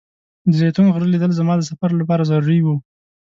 [0.49, 2.67] د زیتون غره لیدل زما د سفر لپاره ضروري و.